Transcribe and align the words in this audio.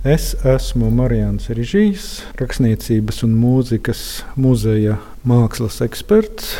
Es 0.00 0.30
esmu 0.48 0.86
Marijans 0.96 1.50
Rižīs, 1.52 2.04
rakstniecības 2.40 3.18
un 3.26 3.34
mūzikas 3.36 3.98
muzeja 4.32 4.94
mākslas 5.28 5.82
eksperts, 5.84 6.54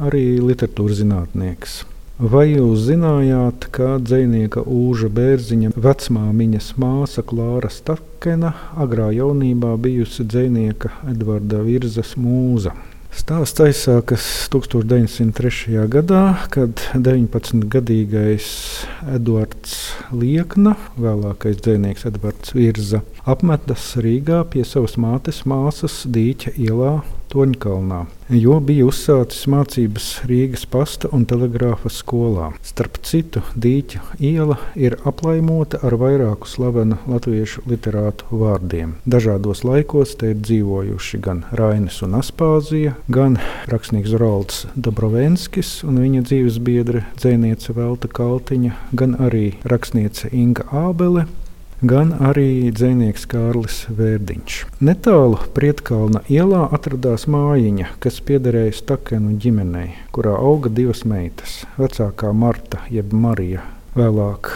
arī 0.00 0.38
literatūras 0.40 1.02
zinātnieks. 1.02 1.74
Vai 2.16 2.46
jūs 2.54 2.86
zinājāt, 2.86 3.68
ka 3.76 3.98
dzinieka 4.00 4.64
Uža 4.64 5.12
Bērziņa 5.12 5.74
vecmāmiņas 5.76 6.72
māsa 6.80 7.20
Klāra 7.20 7.68
Stakena 7.68 8.54
agrā 8.80 9.10
jaunībā 9.12 9.76
bijusi 9.76 10.24
dzinieka 10.24 10.94
Edvarda 11.12 11.60
Virzas 11.68 12.16
mūza? 12.16 12.72
Stāsts 13.16 13.62
aizsākas 13.64 14.24
1903. 14.52 15.86
gadā, 15.88 16.20
kad 16.52 16.82
19-gadīgais 16.92 18.48
Edvards 19.16 19.72
Liekna, 20.12 20.74
vēlākais 21.00 21.62
dzinieks 21.64 22.04
Edvards 22.10 22.52
Virza, 22.52 23.00
apmetas 23.24 23.94
Rīgā 24.04 24.42
pie 24.52 24.66
savas 24.68 24.98
mātes 25.00 25.46
māsas 25.48 26.02
Dīķa 26.12 26.52
ielā 26.60 26.92
Toņkalnā, 27.36 27.98
jo 28.32 28.54
bija 28.64 28.86
uzsācis 28.88 29.44
mācības 29.52 30.06
Rīgas 30.24 30.62
pasta 30.72 31.10
un 31.12 31.26
telegrāfa 31.28 31.90
skolā. 31.92 32.46
Starp 32.64 32.96
citu, 33.04 33.42
Dīķa 33.52 34.00
iela 34.24 34.56
ir 34.72 34.96
aplaimota 35.04 35.82
ar 35.84 35.98
vairāku 36.00 36.48
slavenu 36.48 36.96
latviešu 37.04 37.66
literātu 37.68 38.40
vārdiem. 38.40 38.96
Dažādos 39.04 39.66
laikos 39.68 40.16
te 40.16 40.32
ir 40.32 40.40
dzīvojuši 40.40 41.20
gan 41.28 41.44
Rainis 41.60 42.00
un 42.06 42.16
Aspāzija, 42.16 42.96
gan 43.12 43.36
rakstnieks 43.68 44.16
Rolds 44.16 44.64
Dobrovenskis 44.72 45.82
un 45.84 46.00
viņa 46.06 46.24
dzīves 46.30 46.62
biedre 46.64 47.04
dzēniece 47.20 47.76
Velta 47.76 48.08
Kaltiņa, 48.08 48.78
gan 48.96 49.18
arī 49.28 49.50
rakstniece 49.68 50.32
Inga 50.32 50.70
Ābele 50.86 51.28
gan 51.82 52.14
arī 52.24 52.72
dzinieks 52.72 53.26
Kārlis 53.28 53.82
Vērdiņš. 53.92 54.60
Netālu 54.80 55.40
Prietkalna 55.56 56.22
ielā 56.32 56.66
atradās 56.72 57.26
mājiņa, 57.28 57.90
kas 58.00 58.22
piederēja 58.24 58.78
Stakenu 58.78 59.36
ģimenei, 59.42 59.90
kurā 60.16 60.36
auga 60.38 60.72
divas 60.72 61.04
meitas. 61.04 61.64
Vecākā 61.76 62.32
Marta 62.32 62.80
jeb 62.92 63.12
Marija 63.12 63.66
vēlāk 63.96 64.52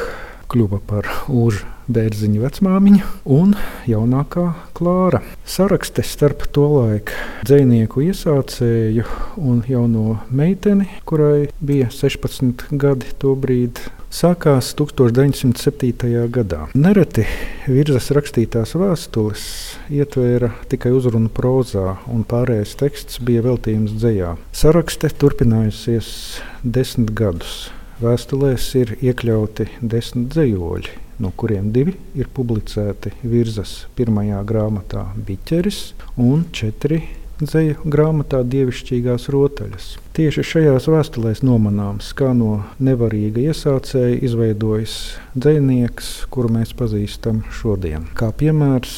kļuva 0.50 0.80
par 0.86 1.08
Užu 1.28 1.66
Bērziņa 1.90 2.40
vecmāmiņa 2.44 3.06
un 3.34 3.54
jaunākā 3.90 4.46
Klāra. 4.76 5.22
Sarakste 5.48 6.04
starp 6.06 6.44
to 6.54 6.66
laiku 6.76 7.16
dzinieku 7.48 8.04
iesācēju 8.06 9.06
un 9.42 9.64
jauno 9.66 10.20
meiteni, 10.30 10.86
kurai 11.08 11.48
bija 11.58 11.88
16 11.90 12.68
gadi 12.78 13.10
to 13.18 13.34
brīdi, 13.38 13.90
sākās 14.14 14.70
1907. 14.78 16.30
gadā. 16.30 16.68
Nereti 16.78 17.26
virsmas 17.66 18.10
rakstītās 18.14 18.76
vēstules 18.78 19.44
ietvēra 19.90 20.52
tikai 20.70 20.94
uzrunu 20.94 21.30
prozā, 21.34 21.98
un 22.10 22.22
pārējais 22.28 22.76
teksts 22.78 23.20
bija 23.26 23.42
veltījums 23.46 23.98
dzējā. 23.98 24.36
Sarakste 24.54 25.10
turpinājusies 25.18 26.14
desmit 26.62 27.14
gadus. 27.18 27.68
Vēstulēs 28.00 28.72
ir 28.80 28.94
iekļauti 29.04 29.66
desmit 29.82 30.30
dzējoļi, 30.32 30.94
no 31.20 31.32
kuriem 31.36 31.70
divi 31.74 31.94
ir 32.18 32.30
publicēti 32.34 33.12
virsmas 33.22 33.84
pirmajā 33.98 34.40
grāmatā 34.48 35.06
Biķeris 35.26 35.80
un 36.20 36.46
četri 36.56 37.02
dzeju 37.40 37.86
grāmatā 37.88 38.42
Dievišķīgās 38.44 39.28
rotaļas. 39.32 39.86
Tieši 40.16 40.44
šajās 40.44 40.88
vēstulēs 40.92 41.42
nomanāms, 41.46 42.10
kā 42.16 42.32
no 42.36 42.64
nevarīga 42.82 43.50
iesācēja 43.50 44.20
izveidojas 44.26 44.96
dzinieks, 45.36 46.10
kuru 46.32 46.52
mēs 46.58 46.74
pazīstam 46.76 47.42
šodien. 47.60 48.10
Kā 48.18 48.28
piemērs 48.36 48.94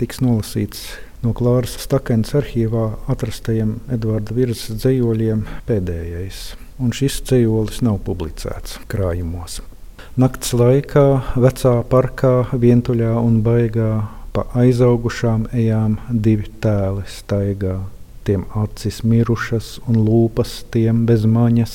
tiks 0.00 0.22
nolasīts 0.24 0.86
no 1.24 1.34
Klāras 1.36 1.76
Stakens 1.82 2.32
arhīvā 2.38 2.88
atrastajiem 3.12 3.78
Edvarda 3.92 4.36
Virsmas 4.36 4.82
dzējoļiem 4.82 5.46
pēdējais. 5.68 6.42
Un 6.80 6.92
šis 6.96 7.22
dzējolis 7.24 7.80
nav 7.84 8.02
publicēts 8.04 8.80
krājumos. 8.92 9.62
Nakts 10.16 10.54
laikā, 10.56 11.02
vecā 11.36 11.70
parkā, 11.92 12.46
vientuļā 12.56 13.10
un 13.20 13.42
baigā 13.44 13.88
pa 14.32 14.46
aizaugušām 14.56 15.42
ejām 15.52 15.98
divi 16.08 16.48
tēli 16.64 17.02
staigā. 17.04 17.74
Tiem 18.24 18.46
acis 18.56 19.02
mirušas 19.04 19.66
un 19.84 19.98
lūpas 20.06 20.54
tiem 20.72 21.02
bez 21.10 21.26
maņas, 21.28 21.74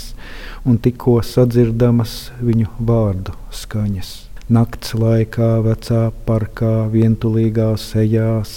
un 0.66 0.80
tikko 0.82 1.20
sadzirdamas 1.22 2.16
viņu 2.42 2.72
vārdu 2.90 3.36
skaņas. 3.60 4.10
Nakts 4.50 4.98
laikā, 4.98 5.52
vecā 5.70 6.02
parkā, 6.26 6.74
vientulīgās 6.98 7.92
ejās, 8.02 8.56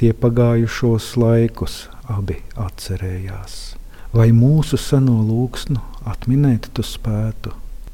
tie 0.00 0.14
pagājušos 0.16 1.10
laikus 1.20 1.76
abi 2.08 2.40
atcerējās. 2.56 3.60
Vai 4.16 4.30
mūsu 4.32 4.80
seno 4.80 5.20
lūgsnu 5.28 5.84
atminēt 6.08 6.72
tu 6.72 6.88
spētu? 6.96 7.52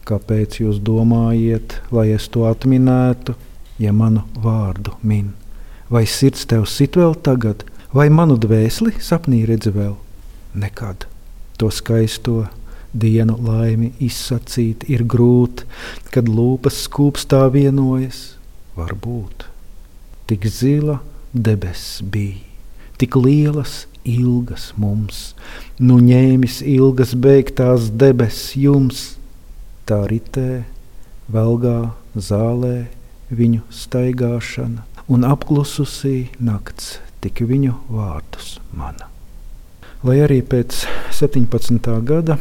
Kāpēc 0.09 0.59
jūs 0.63 0.81
domājat, 0.83 1.79
lai 1.95 2.09
es 2.17 2.27
to 2.33 2.49
atminētu, 2.49 3.37
ja 3.79 3.95
manu 3.95 4.27
vārdu 4.43 4.97
min? 5.03 5.31
vai 5.93 6.07
sirds 6.09 6.47
tev 6.49 6.65
sit 6.73 6.97
vēl 6.97 7.13
tagad, 7.27 7.67
vai 7.93 8.09
manu 8.09 8.39
dvēseli 8.41 8.97
sapnī 9.05 9.43
redzi 9.49 9.73
vēl? 9.75 9.95
Nekad 10.57 11.05
to 11.61 11.69
skaisto 11.73 12.47
dienu 12.97 13.37
laimi 13.45 13.93
izsacīt 14.05 14.87
ir 14.93 15.05
grūti, 15.05 15.69
kad 16.13 16.29
lūpas 16.33 16.81
skūpstā 16.87 17.45
vienojas. 17.53 18.39
Varbūt 18.77 19.49
tik 20.31 20.47
zila 20.49 21.03
debesis 21.33 22.01
bija, 22.09 22.41
tik 22.97 23.19
lielas, 23.21 23.83
ilgas 24.09 24.71
mums, 24.81 25.35
nu 25.77 25.99
ņēmis 26.01 26.63
ilgas 26.73 27.13
beigtās 27.13 27.91
debesis 28.01 28.57
jums, 28.57 29.03
tā 29.93 30.01
ritē, 30.09 30.65
velgā, 31.29 31.93
zālē 32.17 32.87
viņu 33.29 33.61
staigāšana 33.69 34.87
un 35.13 35.27
apklususī 35.29 36.31
nakts 36.41 36.95
tik 37.21 37.43
viņu 37.45 37.75
vārdus 37.93 38.55
mana. 38.73 39.11
Lai 40.03 40.17
arī 40.25 40.41
pēc 40.41 40.87
17. 41.13 41.93
gada 42.09 42.39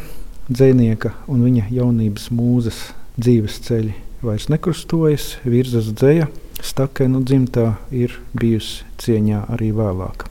dzinieka 0.48 1.12
un 1.28 1.44
viņa 1.44 1.68
jaunības 1.76 2.30
mūzes 2.32 2.80
dzīves 3.20 3.60
ceļi 3.68 3.98
vairs 4.24 4.48
nekrustojas, 4.54 5.36
virzas 5.44 5.92
dzēja, 5.92 6.32
Stakena 6.62 7.20
dzimtā 7.26 7.72
ir 7.90 8.14
bijusi 8.38 8.86
cieņā 9.02 9.48
arī 9.50 9.72
vēlāk. 9.74 10.28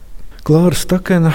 Klāra 0.47 0.78
Stakena 0.78 1.34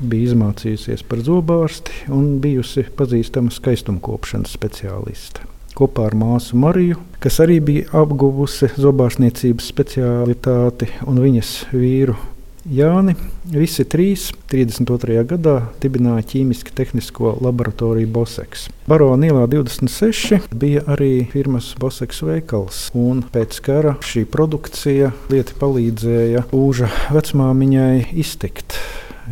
bija 0.00 0.32
izmācījusies 0.32 1.04
par 1.08 1.22
zobārsti 1.26 2.08
un 2.14 2.38
bijusi 2.42 2.86
pazīstama 2.98 3.54
skaistumkopšanas 3.54 4.56
speciāliste 4.58 5.46
kopā 5.78 6.08
ar 6.08 6.16
māsu 6.18 6.58
Mariju, 6.58 6.96
kas 7.22 7.38
arī 7.44 7.60
bija 7.62 8.00
apguvusi 8.00 8.72
zobārstniecības 8.82 9.68
specialitāti, 9.70 10.90
un 11.06 11.22
viņas 11.22 11.52
vīru 11.70 12.16
Jāni. 12.68 13.14
Visi 13.48 13.84
trīs 13.88 14.26
32. 14.52 15.22
gadā 15.24 15.54
dibināja 15.80 16.26
ķīmiski 16.34 16.74
tehnisko 16.76 17.30
laboratoriju 17.40 18.10
Boseks. 18.12 18.66
Barona 18.88 19.30
ielā 19.30 19.46
26 19.48 20.50
bija 20.52 20.82
arī 20.92 21.22
firmas 21.32 21.70
Boseks 21.80 22.20
veikals, 22.28 22.82
un 22.92 23.22
pēc 23.32 23.56
kara 23.64 23.94
šī 24.04 24.26
produkcija 24.28 25.14
lieti 25.32 25.56
palīdzēja 25.60 26.44
Uža 26.56 26.90
vecmāmiņai 27.14 28.10
iztikt, 28.20 28.67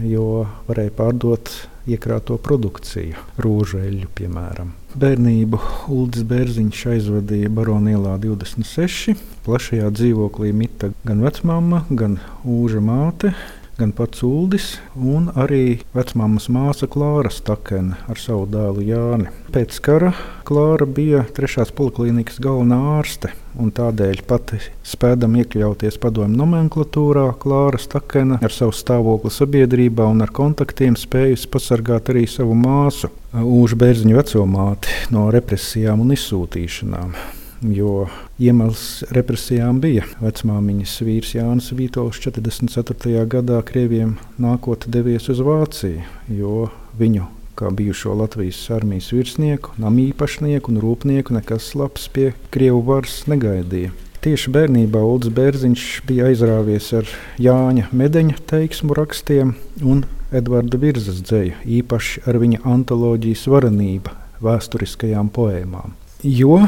jo 0.05 0.47
varēja 0.67 0.93
pārdot 0.97 1.51
iekrāto 1.87 2.37
produkciju, 2.43 3.21
rūžu 3.43 3.81
eļļu 3.85 4.09
piemēram. 4.19 4.73
Bērnību 4.97 5.61
Ulris 5.93 6.25
Bērziņš 6.27 6.83
aizvadīja 6.95 7.51
Baronielā 7.53 8.17
26. 8.23 9.15
Plašajā 9.47 9.91
dzīvoklī 9.95 10.51
mita 10.57 10.91
gan 11.07 11.23
vecmāma, 11.23 11.85
gan 11.91 12.19
ūža 12.43 12.83
māte, 12.83 13.35
gan 13.79 13.93
pats 13.93 14.23
Uldis, 14.25 14.67
un 14.97 15.29
arī 15.37 15.79
vecmāmas 15.97 16.49
māsa 16.53 16.89
Klāra 16.89 17.31
Stakena 17.33 17.99
ar 18.09 18.21
savu 18.21 18.47
dēlu 18.49 18.85
Jāni. 18.87 19.29
Pēc 19.53 19.77
kara 19.85 20.13
Klāra 20.49 20.89
bija 20.89 21.25
trešās 21.37 21.75
poliklīnikas 21.77 22.41
galvenā 22.43 22.79
ārste, 22.97 23.33
un 23.61 23.73
tādēļ 23.77 24.23
pati 24.29 24.61
spēdam 24.87 25.37
iekļauties 25.43 26.01
padomju 26.01 26.41
nomenklatūrā, 26.41 27.29
Klāra 27.43 27.81
Stakena 27.83 28.41
ar 28.41 28.55
savu 28.55 28.73
stāvokli 28.77 29.33
sabiedrībā 29.37 30.09
un 30.09 30.25
ar 30.25 30.33
kontaktiem 30.33 30.97
spējusi 30.97 31.51
pasargāt 31.53 32.13
arī 32.15 32.27
savu 32.31 32.57
māsu, 32.57 33.13
Ūža 33.37 33.77
Bērziņa 33.77 34.17
vecumāti, 34.17 35.03
no 35.13 35.29
represijām 35.35 36.01
un 36.07 36.17
izsūtīšanām 36.17 37.19
jo 37.63 38.07
iemesls 38.43 39.05
represijām 39.17 39.81
bija 39.81 40.05
vecmāmiņas 40.21 40.97
vīrs 41.07 41.35
Jānis 41.37 41.73
Vītols 41.77 42.21
44. 42.25 43.25
gadā 43.31 43.63
Krievijam 43.67 44.17
nākot 44.43 44.89
devies 44.91 45.29
uz 45.33 45.41
Vāciju, 45.45 46.05
jo 46.29 46.69
viņu 46.99 47.29
kā 47.57 47.71
bijušo 47.73 48.15
Latvijas 48.15 48.59
armijas 48.71 49.09
virsnieku, 49.17 49.73
namīpašnieku 49.81 50.73
un 50.73 50.81
rūpnieku 50.83 51.37
nekas 51.39 51.71
labs 51.79 52.09
pie 52.13 52.33
Krievu 52.53 52.83
varas 52.85 53.23
negaidīja. 53.31 53.95
tieši 54.27 54.51
bērnībā 54.51 55.01
Ulrichs 55.07 55.33
Bērziņš 55.37 55.83
bija 56.09 56.27
aizrāvies 56.33 56.91
ar 56.99 57.11
Jāņa 57.39 57.89
Medeņa 57.95 58.41
teiksmu 58.51 58.97
rakstiem 58.99 59.55
un 59.83 60.03
Edvarda 60.35 60.81
Virzas 60.83 61.21
dzēju, 61.23 61.61
īpaši 61.79 62.25
ar 62.27 62.41
viņa 62.43 62.65
antoloģijas 62.67 63.47
varenību 63.53 64.17
vēsturiskajām 64.43 65.31
poēmām. 65.31 65.95
Jo 66.25 66.63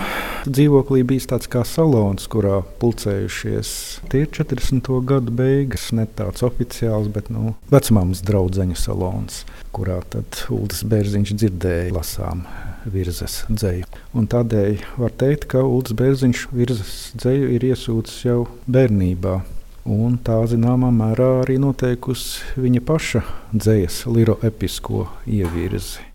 dzīvoklī 0.44 1.00
bija 1.08 1.30
tāds 1.32 1.48
kā 1.48 1.62
salons, 1.64 2.26
kurā 2.28 2.58
pulcējušies 2.82 3.70
tie 4.12 4.26
40. 4.28 4.90
gadu 5.08 5.32
beigas, 5.32 5.86
ne 5.96 6.04
tāds 6.18 6.44
oficiāls, 6.44 7.08
bet 7.12 7.30
nu, 7.32 7.54
vecmāmas 7.72 8.20
draugu 8.20 8.76
salons, 8.76 9.46
kurā 9.72 10.02
Ulris 10.52 10.84
Bērziņš 10.84 11.32
dzirdēja 11.32 11.94
lasām 11.96 12.44
virzas 12.84 13.44
dzēju. 13.48 13.88
Un 14.12 14.28
tādēļ 14.28 14.84
var 15.00 15.16
teikt, 15.16 15.48
ka 15.48 15.64
Ulris 15.64 15.96
Bērziņš 15.96 16.44
virzas 16.52 16.92
dzēju 17.16 17.48
ir 17.56 17.64
iesūcis 17.72 18.26
jau 18.28 18.42
bērnībā. 18.68 19.40
Un 19.88 20.18
tā 20.20 20.42
zināmā 20.44 20.92
mērā 20.92 21.30
arī 21.46 21.56
noteikusi 21.62 22.60
viņa 22.60 22.84
paša 22.84 23.24
dzējas 23.56 24.04
liro 24.12 24.36
episko 24.44 25.06
ievirzi. 25.24 26.07